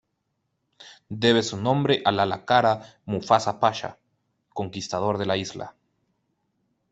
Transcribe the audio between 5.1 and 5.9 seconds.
de la isla.